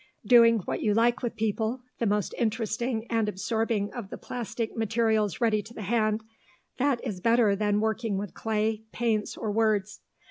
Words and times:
Doing 0.25 0.61
what 0.61 0.81
you 0.81 0.95
like 0.95 1.21
with 1.21 1.35
people, 1.35 1.83
the 1.99 2.07
most 2.07 2.33
interesting 2.39 3.05
and 3.11 3.29
absorbing 3.29 3.93
of 3.93 4.09
the 4.09 4.17
plastic 4.17 4.75
materials 4.75 5.39
ready 5.39 5.61
to 5.61 5.75
the 5.75 5.83
hand 5.83 6.23
that 6.79 6.99
is 7.05 7.21
better 7.21 7.55
than 7.55 7.79
working 7.79 8.17
with 8.17 8.33
clay, 8.33 8.81
paints, 8.91 9.37
or 9.37 9.51
words. 9.51 9.99